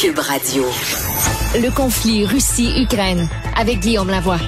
[0.00, 0.62] Cube Radio.
[1.56, 4.38] Le conflit Russie-Ukraine avec Guillaume Lavoie.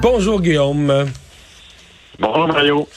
[0.00, 1.06] Bonjour Guillaume.
[2.18, 2.88] Bonjour Mario.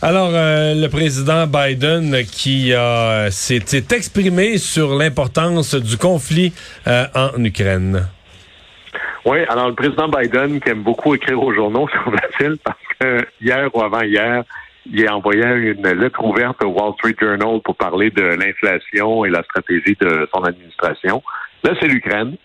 [0.00, 6.54] Alors, euh, le président Biden qui euh, s'est exprimé sur l'importance du conflit
[6.86, 8.08] euh, en Ukraine.
[9.26, 13.68] Oui, alors le président Biden, qui aime beaucoup écrire aux journaux, semble-t-il, parce que hier
[13.74, 14.42] ou avant-hier,
[14.92, 19.30] il a envoyé une lettre ouverte au Wall Street Journal pour parler de l'inflation et
[19.30, 21.22] la stratégie de son administration.
[21.64, 22.36] Là, c'est l'Ukraine.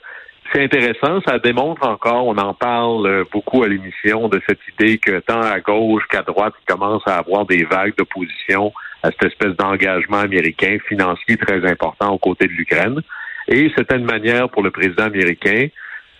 [0.53, 5.19] C'est intéressant, ça démontre encore, on en parle beaucoup à l'émission, de cette idée que
[5.19, 9.55] tant à gauche qu'à droite, il commence à avoir des vagues d'opposition à cette espèce
[9.55, 12.99] d'engagement américain financier très important aux côtés de l'Ukraine.
[13.47, 15.67] Et c'était une manière pour le président américain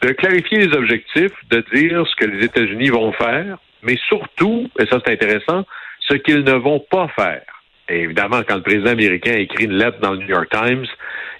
[0.02, 4.86] de clarifier les objectifs, de dire ce que les États-Unis vont faire, mais surtout, et
[4.86, 5.66] ça c'est intéressant,
[6.12, 7.44] ce qu'ils ne vont pas faire.
[7.88, 10.86] Et évidemment, quand le président américain écrit une lettre dans le New York Times,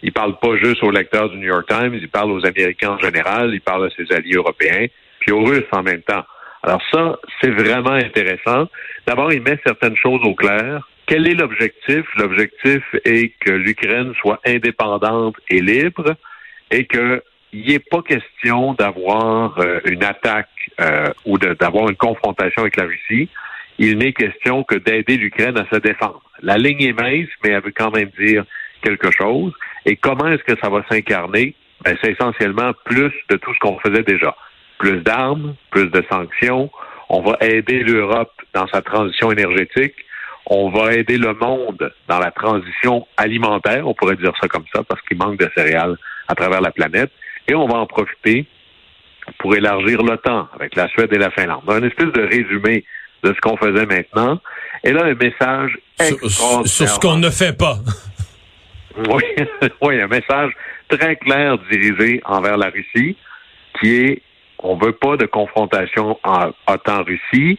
[0.02, 3.00] il parle pas juste aux lecteurs du New York Times, il parle aux Américains en
[3.00, 4.88] général, il parle à ses alliés européens,
[5.20, 6.24] puis aux Russes en même temps.
[6.64, 8.68] Alors ça, c'est vraiment intéressant.
[9.06, 10.88] D'abord, il met certaines choses au clair.
[11.06, 12.06] Quel est l'objectif?
[12.18, 16.16] L'objectif est que l'Ukraine soit indépendante et libre
[16.70, 17.22] et qu'il
[17.54, 20.48] n'y ait pas question d'avoir euh, une attaque
[20.80, 23.30] euh, ou d'avoir une confrontation avec la Russie
[23.82, 26.22] il n'est question que d'aider l'Ukraine à se défendre.
[26.44, 28.46] La ligne est mince, mais elle veut quand même dire
[28.84, 29.54] quelque chose.
[29.88, 31.56] Et comment est-ce que ça va s'incarner?
[31.84, 34.36] Ben, c'est essentiellement plus de tout ce qu'on faisait déjà.
[34.78, 36.70] Plus d'armes, plus de sanctions.
[37.10, 39.96] On va aider l'Europe dans sa transition énergétique.
[40.46, 44.84] On va aider le monde dans la transition alimentaire, on pourrait dire ça comme ça,
[44.84, 47.12] parce qu'il manque de céréales à travers la planète.
[47.48, 48.46] Et on va en profiter
[49.40, 51.64] pour élargir l'OTAN avec la Suède et la Finlande.
[51.68, 52.86] Un espèce de résumé
[53.24, 54.40] de ce qu'on faisait maintenant.
[54.84, 57.78] Et là, un message sur, sur ce qu'on ne fait pas.
[58.98, 59.24] oui,
[59.82, 60.52] oui, un message
[60.90, 63.16] très clair dirigé envers la Russie,
[63.80, 64.22] qui est
[64.64, 67.58] on veut pas de confrontation en OTAN-Russie.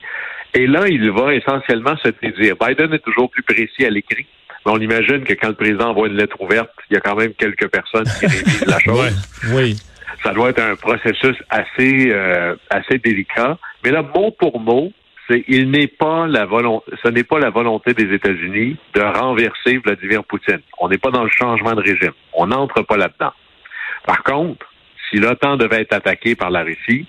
[0.54, 2.08] Et là, il va essentiellement se
[2.40, 2.54] dire.
[2.60, 4.26] Biden est toujours plus précis à l'écrit.
[4.64, 7.16] Mais on imagine que quand le président envoie une lettre ouverte, il y a quand
[7.16, 9.28] même quelques personnes qui révisent la chose.
[9.52, 9.76] oui.
[10.22, 13.58] Ça doit être un processus assez, euh, assez délicat.
[13.82, 14.92] Mais là, mot pour mot,
[15.32, 20.60] ce n'est pas la volonté des États-Unis de renverser Vladimir Poutine.
[20.78, 22.12] On n'est pas dans le changement de régime.
[22.34, 23.32] On n'entre pas là-dedans.
[24.06, 24.66] Par contre,
[25.10, 27.06] si l'OTAN devait être attaqué par la Russie,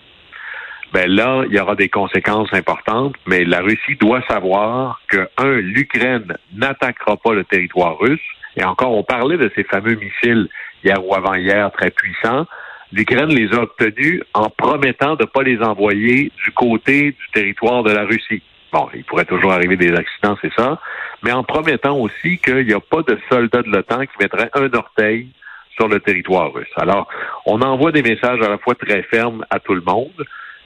[0.93, 5.55] ben là, il y aura des conséquences importantes, mais la Russie doit savoir que, un,
[5.55, 8.21] l'Ukraine n'attaquera pas le territoire russe,
[8.55, 10.47] et encore, on parlait de ces fameux missiles
[10.83, 12.45] hier ou avant-hier très puissants,
[12.93, 17.83] l'Ukraine les a obtenus en promettant de ne pas les envoyer du côté du territoire
[17.83, 18.43] de la Russie.
[18.71, 20.79] Bon, il pourrait toujours arriver des accidents, c'est ça,
[21.23, 24.71] mais en promettant aussi qu'il n'y a pas de soldats de l'OTAN qui mettraient un
[24.73, 25.27] orteil
[25.75, 26.71] sur le territoire russe.
[26.75, 27.07] Alors,
[27.47, 30.25] on envoie des messages à la fois très fermes à tout le monde,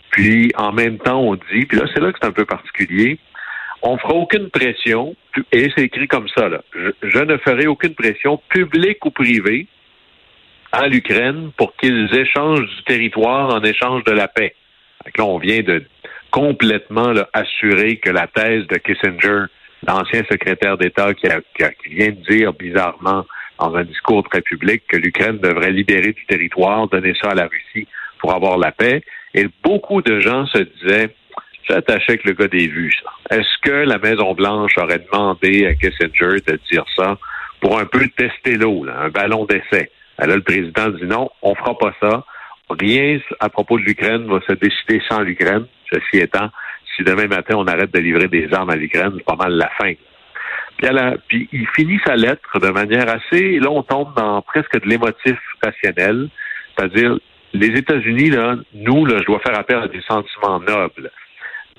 [0.10, 3.20] puis en même temps, on dit, puis là, c'est là que c'est un peu particulier,
[3.82, 5.16] on fera aucune pression,
[5.54, 9.68] et c'est écrit comme ça, là, je, je ne ferai aucune pression publique ou privée
[10.72, 14.56] à l'Ukraine pour qu'ils échangent du territoire en échange de la paix.
[15.18, 15.84] là, on vient de
[16.32, 19.46] complètement assurer que la thèse de Kissinger,
[19.88, 21.28] l'ancien secrétaire d'État qui,
[21.90, 23.26] vient de dire bizarrement
[23.60, 27.48] dans un discours très public que l'Ukraine devrait libérer du territoire, donner ça à la
[27.48, 27.88] Russie
[28.20, 29.02] pour avoir la paix.
[29.34, 31.10] Et beaucoup de gens se disaient,
[31.68, 32.94] j'attachais avec le gars des vues.
[33.30, 37.18] Est-ce que la Maison-Blanche aurait demandé à Kissinger de dire ça
[37.62, 39.90] pour un peu tester l'eau, un ballon d'essai?
[40.20, 42.26] Là, le président dit non, on fera pas ça.
[42.70, 45.66] Rien à propos de l'Ukraine va se décider sans l'Ukraine.
[45.92, 46.50] Ceci étant,
[46.96, 49.70] si demain matin on arrête de livrer des armes à l'Ukraine, c'est pas mal la
[49.80, 49.94] fin.
[51.28, 53.60] Puis, il finit sa lettre de manière assez.
[53.60, 56.30] Là, on tombe dans presque de l'émotif rationnel,
[56.76, 57.18] c'est-à-dire
[57.54, 61.12] les États-Unis là, nous là, je dois faire appel à des sentiments nobles.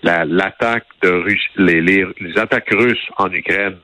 [0.03, 1.25] L'attaque de
[1.56, 3.76] les, les, les attaques russes en Ukraine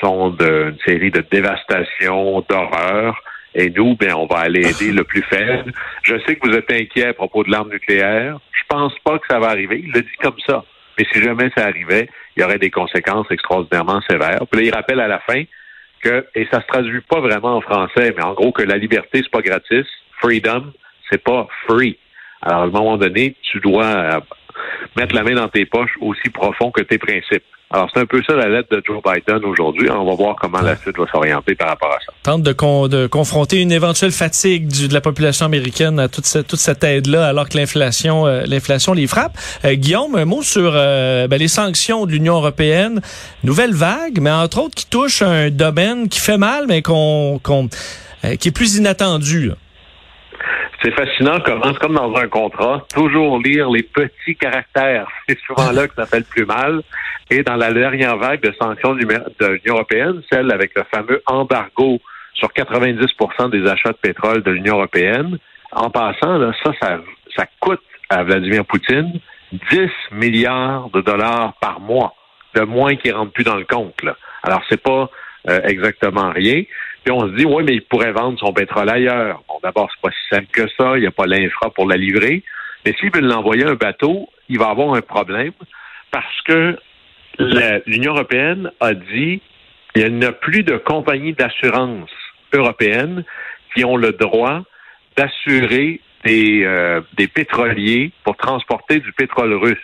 [0.00, 3.20] sont d'une série de dévastation, d'horreur.
[3.54, 5.72] Et nous, ben, on va aller aider le plus faible.
[6.02, 8.38] Je sais que vous êtes inquiet à propos de l'arme nucléaire.
[8.52, 9.82] Je pense pas que ça va arriver.
[9.84, 10.64] Il le dit comme ça.
[10.98, 14.40] Mais si jamais ça arrivait, il y aurait des conséquences extraordinairement sévères.
[14.50, 15.42] Puis là, il rappelle à la fin
[16.02, 19.20] que, et ça se traduit pas vraiment en français, mais en gros que la liberté,
[19.22, 19.86] c'est pas gratis.
[20.20, 20.72] Freedom,
[21.10, 21.98] c'est pas free.
[22.42, 24.22] Alors, à un moment donné, tu dois
[24.96, 27.44] mettre la main dans tes poches aussi profond que tes principes.
[27.74, 29.90] Alors, c'est un peu ça la lettre de Joe Biden aujourd'hui.
[29.90, 32.12] On va voir comment la suite va s'orienter par rapport à ça.
[32.22, 37.48] Tente de, confronter une éventuelle fatigue de la population américaine à toute, cette, aide-là, alors
[37.48, 39.38] que l'inflation euh, l'inflation les frappe.
[39.64, 43.00] Euh, Guillaume, un mot sur euh, ben, les sanctions de l'Union européenne.
[43.42, 47.40] Nouvelle vague, mais entre autres qui touche un domaine qui fait mal, mais qu'on...
[47.42, 47.70] qu'on
[48.38, 49.50] qui est plus inattendu.
[50.82, 55.06] C'est fascinant comment, comme dans un contrat, toujours lire les petits caractères.
[55.28, 56.82] C'est souvent là que ça fait le plus mal.
[57.30, 62.00] Et dans la dernière vague de sanctions de l'Union européenne, celle avec le fameux embargo
[62.34, 65.38] sur 90% des achats de pétrole de l'Union européenne,
[65.70, 66.98] en passant, là, ça, ça,
[67.36, 67.80] ça coûte
[68.10, 69.20] à Vladimir Poutine
[69.70, 72.14] 10 milliards de dollars par mois
[72.54, 74.02] de moins qui rentrent plus dans le compte.
[74.02, 74.16] Là.
[74.42, 75.08] Alors, c'est pas
[75.48, 76.62] euh, exactement rien.
[77.04, 79.42] Puis on se dit, oui, mais il pourrait vendre son pétrole ailleurs.
[79.48, 80.96] Bon, d'abord, c'est pas si simple que ça.
[80.96, 82.42] Il n'y a pas l'infra pour la livrer.
[82.84, 85.52] Mais s'il veut l'envoyer un bateau, il va avoir un problème
[86.10, 86.78] parce que
[87.86, 89.40] l'Union européenne a dit
[89.94, 92.10] il n'y a plus de compagnies d'assurance
[92.52, 93.24] européennes
[93.74, 94.62] qui ont le droit
[95.16, 99.78] d'assurer des, euh, des pétroliers pour transporter du pétrole russe.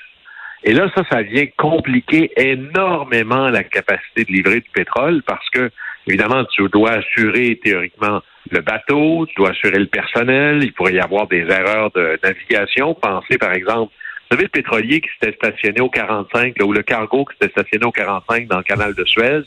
[0.65, 5.71] Et là, ça, ça vient compliquer énormément la capacité de livrer du pétrole parce que,
[6.09, 11.01] évidemment, tu dois assurer théoriquement le bateau, tu dois assurer le personnel, il pourrait y
[11.01, 12.95] avoir des erreurs de navigation.
[12.95, 13.93] Pensez, par exemple,
[14.31, 17.87] vous savez, le pétrolier qui s'était stationné au 45, ou le cargo qui s'était stationné
[17.87, 19.43] au 45 dans le canal de Suez,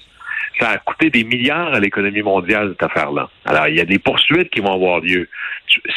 [0.60, 3.30] ça a coûté des milliards à l'économie mondiale, cette affaire-là.
[3.46, 5.28] Alors, il y a des poursuites qui vont avoir lieu.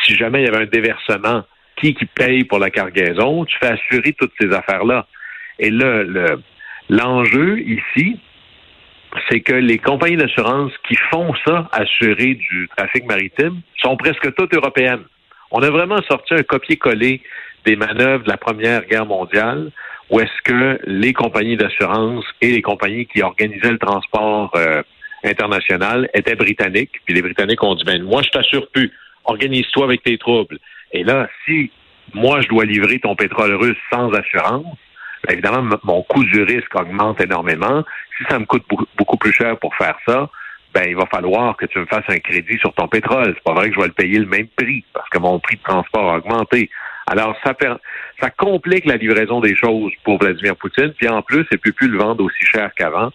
[0.05, 1.45] Si jamais il y avait un déversement,
[1.77, 3.45] qui qui paye pour la cargaison?
[3.45, 5.07] Tu fais assurer toutes ces affaires-là.
[5.59, 6.43] Et là, le,
[6.89, 8.19] l'enjeu ici,
[9.29, 14.55] c'est que les compagnies d'assurance qui font ça, assurer du trafic maritime, sont presque toutes
[14.55, 15.05] européennes.
[15.51, 17.23] On a vraiment sorti un copier-coller
[17.65, 19.71] des manœuvres de la Première Guerre mondiale
[20.11, 24.83] ou est-ce que les compagnies d'assurance et les compagnies qui organisaient le transport euh,
[25.23, 27.01] international étaient britanniques?
[27.05, 28.93] Puis les Britanniques ont dit, ben moi, je t'assure plus.
[29.25, 30.59] Organise-toi avec tes troubles.
[30.93, 31.71] Et là, si
[32.13, 34.67] moi, je dois livrer ton pétrole russe sans assurance,
[35.27, 37.85] ben, évidemment, mon coût du risque augmente énormément.
[38.19, 38.65] Si ça me coûte
[38.97, 40.29] beaucoup, plus cher pour faire ça,
[40.75, 43.33] ben il va falloir que tu me fasses un crédit sur ton pétrole.
[43.35, 45.57] C'est pas vrai que je vais le payer le même prix parce que mon prix
[45.57, 46.69] de transport a augmenté.
[47.07, 47.55] Alors, ça,
[48.21, 51.89] ça complique la livraison des choses pour Vladimir Poutine, puis en plus, il peut plus
[51.89, 53.11] le vendre aussi cher qu'avant.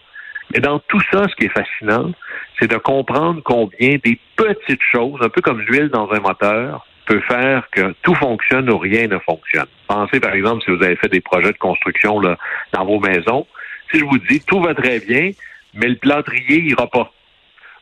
[0.52, 2.12] Mais dans tout ça, ce qui est fascinant,
[2.58, 7.20] c'est de comprendre combien des petites choses, un peu comme l'huile dans un moteur, peut
[7.20, 9.66] faire que tout fonctionne ou rien ne fonctionne.
[9.86, 12.36] Pensez, par exemple, si vous avez fait des projets de construction là,
[12.72, 13.46] dans vos maisons,
[13.90, 15.30] si je vous dis tout va très bien,
[15.74, 17.12] mais le plâtrier ira pas.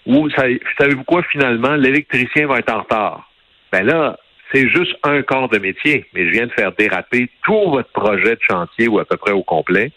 [0.07, 3.31] Ou savez-vous quoi, finalement, l'électricien va être en retard.
[3.73, 4.19] Ben là,
[4.53, 8.37] c'est juste un corps de métier, mais je viens de faire déraper tout votre projet
[8.37, 9.93] de chantier ou à peu près au complet.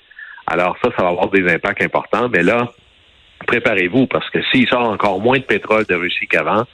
[0.48, 2.68] Alors ça, ça va avoir des impacts importants, mais là,
[3.48, 6.66] préparez-vous parce que s'il sort encore moins de pétrole de Russie qu'avant,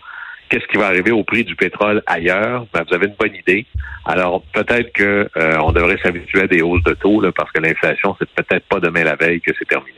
[0.49, 2.65] qu'est-ce qui va arriver au prix du pétrole ailleurs?
[2.73, 3.65] Ben, vous avez une bonne idée.
[4.05, 7.61] Alors peut-être que euh, on devrait s'habituer à des hausses de taux là, parce que
[7.61, 9.97] l'inflation, c'est peut-être pas demain la veille que c'est terminé.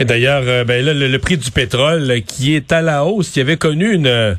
[0.00, 3.40] Et d'ailleurs, euh, ben là, le, prix du pétrole qui est à la hausse, qui
[3.40, 4.36] avait connu une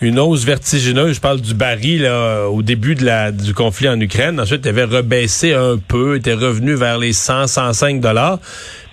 [0.00, 1.16] une hausse vertigineuse.
[1.16, 4.40] Je parle du baril là, au début de la, du conflit en Ukraine.
[4.40, 8.38] Ensuite, il avait rebaissé un peu, était revenu vers les 100, 105 dollars.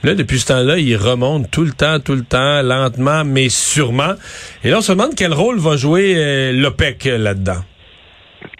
[0.05, 4.13] Là, depuis ce temps-là, il remonte tout le temps, tout le temps, lentement, mais sûrement.
[4.63, 7.63] Et là, on se demande quel rôle va jouer euh, l'OPEC euh, là-dedans.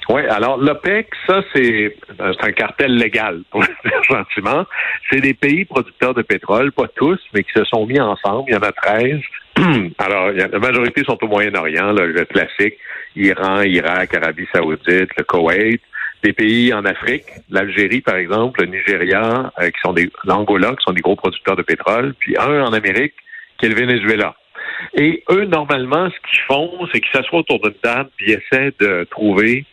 [0.10, 4.66] Oui, alors l'OPEC, ça, c'est un cartel légal, pour le dire gentiment.
[5.12, 8.46] C'est des pays producteurs de pétrole, pas tous, mais qui se sont mis ensemble.
[8.48, 9.20] Il y en a 13
[10.00, 12.80] Alors, la majorité sont au Moyen-Orient, le classique,
[13.16, 15.82] Iran, Irak, Arabie Saoudite, le Koweït,
[16.26, 20.84] des pays en Afrique, l'Algérie par exemple, le Nigeria, euh, qui sont des l'Angola, qui
[20.84, 23.14] sont des gros producteurs de pétrole, puis un en Amérique,
[23.58, 24.36] qui est le Venezuela.
[24.96, 29.06] Et eux, normalement, ce qu'ils font, c'est qu'ils s'assoient autour d'une table puis essaient de
[29.12, 29.66] trouver,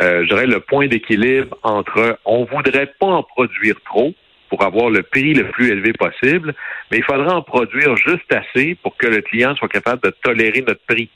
[0.00, 4.14] euh, je dirais, le point d'équilibre entre on voudrait pas en produire trop,
[4.48, 6.54] pour avoir le prix le plus élevé possible,
[6.90, 10.62] mais il faudra en produire juste assez pour que le client soit capable de tolérer
[10.66, 11.10] notre prix.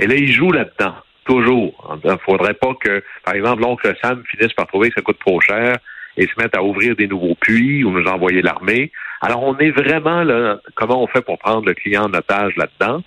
[0.00, 1.98] Et là, il joue là-dedans, toujours.
[2.04, 5.18] Il ne faudrait pas que, par exemple, l'oncle Sam finisse par trouver que ça coûte
[5.20, 5.76] trop cher
[6.16, 8.92] et se mette à ouvrir des nouveaux puits ou nous envoyer l'armée.
[9.20, 13.02] Alors, on est vraiment là, comment on fait pour prendre le client en otage là-dedans?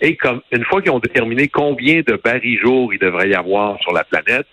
[0.00, 3.80] Et comme une fois qu'ils ont déterminé combien de barils jour il devrait y avoir
[3.80, 4.46] sur la planète,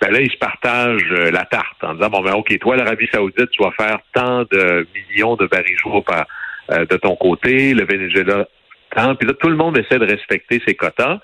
[0.00, 3.08] ben là, ils se partagent euh, la tarte en disant, bon, ben OK, toi, l'Arabie
[3.12, 6.26] saoudite, tu vas faire tant de millions de barils jours par,
[6.70, 8.46] euh, de ton côté, le Venezuela,
[8.94, 9.14] tant.
[9.16, 11.18] Puis là, tout le monde essaie de respecter ses quotas.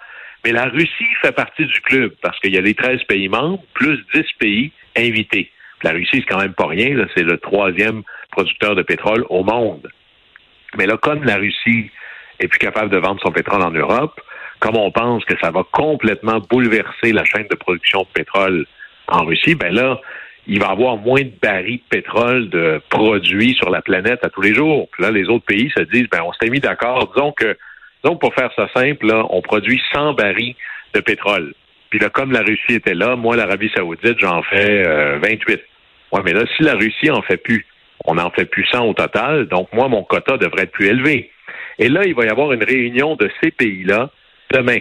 [0.44, 3.62] Mais la Russie fait partie du club parce qu'il y a les 13 pays membres,
[3.72, 5.50] plus 10 pays invités.
[5.82, 6.96] la Russie, c'est quand même pas rien.
[7.14, 9.88] C'est le troisième producteur de pétrole au monde.
[10.76, 11.90] Mais là, comme la Russie
[12.40, 14.20] est plus capable de vendre son pétrole en Europe,
[14.60, 18.66] comme on pense que ça va complètement bouleverser la chaîne de production de pétrole
[19.08, 20.00] en Russie, ben là,
[20.46, 24.30] il va y avoir moins de barils de pétrole de produits sur la planète à
[24.30, 24.88] tous les jours.
[24.92, 27.56] Puis là, les autres pays se disent, ben on s'était mis d'accord, disons que
[28.04, 30.54] Donc, pour faire ça simple, on produit 100 barils
[30.92, 31.54] de pétrole.
[31.90, 34.82] Puis là, comme la Russie était là, moi, l'Arabie saoudite, j'en fais
[35.18, 35.52] 28.
[35.52, 35.56] Euh,
[36.12, 37.66] ouais, mais là, si la Russie en fait plus,
[38.04, 41.30] on en fait plus 100 au total, donc moi, mon quota devrait être plus élevé.
[41.78, 44.10] Et là, il va y avoir une réunion de ces pays-là
[44.50, 44.78] demain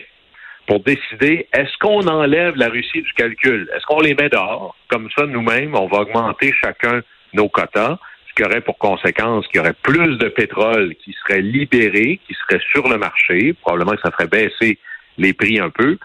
[0.67, 3.69] pour décider est-ce qu'on enlève la Russie du calcul?
[3.75, 4.75] Est-ce qu'on les met dehors?
[4.89, 7.01] Comme ça, nous-mêmes, on va augmenter chacun
[7.33, 7.97] nos quotas,
[8.33, 12.33] ce qui aurait pour conséquence qu'il y aurait plus de pétrole qui serait libéré, qui
[12.33, 13.53] serait sur le marché.
[13.61, 14.79] Probablement que ça ferait baisser
[15.17, 15.97] les prix un peu.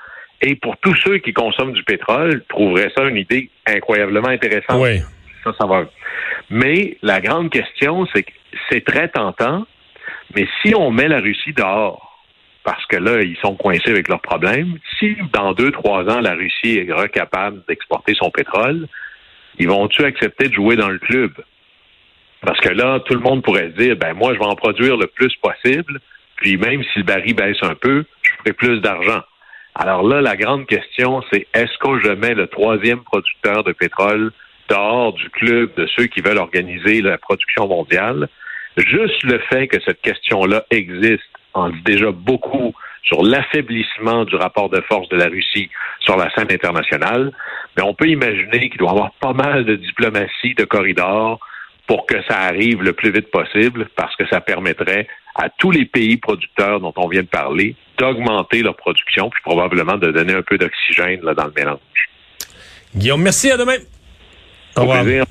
[0.43, 4.81] Et pour tous ceux qui consomment du pétrole, trouveraient ça une idée incroyablement intéressante.
[4.83, 5.01] Oui.
[5.43, 5.87] Ça, ça va.
[6.51, 8.33] Mais la grande question, c'est que
[8.71, 9.67] c'est très tentant,
[10.35, 12.09] mais si on met la Russie dehors,
[12.65, 14.79] parce que là, ils sont coincés avec leurs problèmes.
[14.99, 18.87] Si dans deux, trois ans, la Russie est recapable d'exporter son pétrole,
[19.59, 21.33] ils vont-tu accepter de jouer dans le club?
[22.43, 24.97] Parce que là, tout le monde pourrait se dire, ben moi, je vais en produire
[24.97, 26.01] le plus possible,
[26.37, 29.23] puis même si le baril baisse un peu, je ferai plus d'argent.
[29.75, 34.33] Alors là, la grande question, c'est est-ce que je mets le troisième producteur de pétrole
[34.69, 38.29] dehors du club de ceux qui veulent organiser la production mondiale?
[38.77, 41.23] Juste le fait que cette question-là existe
[41.55, 46.31] en dit déjà beaucoup sur l'affaiblissement du rapport de force de la Russie sur la
[46.35, 47.33] scène internationale,
[47.77, 51.41] mais on peut imaginer qu'il doit y avoir pas mal de diplomatie, de corridors
[51.89, 55.87] pour que ça arrive le plus vite possible, parce que ça permettrait à tous les
[55.87, 60.43] pays producteurs dont on vient de parler d'augmenter leur production, puis probablement de donner un
[60.43, 61.79] peu d'oxygène dans le mélange.
[62.95, 63.79] Guillaume, merci, à demain.
[64.77, 65.27] Au revoir.